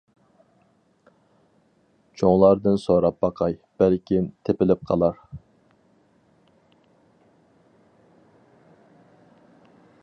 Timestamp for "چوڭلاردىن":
2.21-2.79